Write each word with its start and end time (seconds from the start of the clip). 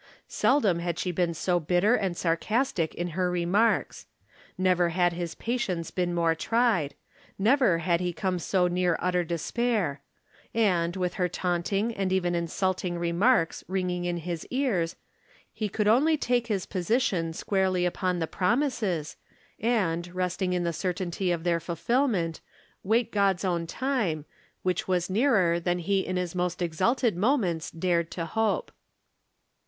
Seldom 0.27 0.79
had 0.79 0.97
she 0.97 1.11
been 1.11 1.35
so 1.35 1.59
bitter 1.59 1.93
and 1.93 2.17
sarcastic 2.17 2.95
in 2.95 3.09
her 3.09 3.29
remarks. 3.29 4.07
Never 4.57 4.89
had 4.89 5.13
liis 5.13 5.37
patience 5.37 5.91
been 5.91 6.11
more 6.11 6.33
tried; 6.33 6.95
never 7.37 7.77
had 7.77 7.99
he 8.01 8.11
come 8.11 8.39
so 8.39 8.67
near 8.67 8.97
utter 8.99 9.23
despair; 9.23 10.01
and, 10.55 10.95
with 10.95 11.13
her 11.21 11.29
taunting 11.29 11.93
and 11.93 12.11
even 12.11 12.33
insulting 12.33 12.97
re 12.97 13.11
marks 13.11 13.63
ringing 13.67 14.05
in 14.05 14.17
his 14.17 14.43
ears, 14.49 14.95
he 15.53 15.69
could 15.69 15.87
only 15.87 16.17
take 16.17 16.47
his 16.47 16.65
position 16.65 17.31
squarely 17.31 17.85
upon 17.85 18.17
the 18.17 18.25
promises, 18.25 19.17
and, 19.59 20.07
resting 20.15 20.53
in 20.53 20.63
the 20.63 20.73
certainty 20.73 21.31
of 21.31 21.43
their 21.43 21.59
fulfillment, 21.59 22.41
wait 22.81 23.11
God's 23.11 23.45
own 23.45 23.67
time, 23.67 24.25
which 24.63 24.87
was 24.87 25.11
nearer 25.11 25.59
than 25.59 25.77
he 25.77 25.99
in 25.99 26.17
his 26.17 26.33
most 26.33 26.59
exalted 26.59 27.15
moments 27.15 27.69
dared 27.69 28.09
to 28.09 28.25
hope. 28.25 28.71